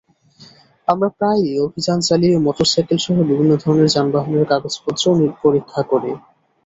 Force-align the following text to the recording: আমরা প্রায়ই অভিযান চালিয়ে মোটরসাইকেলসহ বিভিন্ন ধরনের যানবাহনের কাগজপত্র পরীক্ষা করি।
আমরা 0.87 1.09
প্রায়ই 1.17 1.61
অভিযান 1.65 1.99
চালিয়ে 2.07 2.35
মোটরসাইকেলসহ 2.39 3.15
বিভিন্ন 3.23 3.51
ধরনের 3.63 3.91
যানবাহনের 3.95 4.45
কাগজপত্র 4.51 5.03
পরীক্ষা 5.43 5.81
করি। 5.91 6.11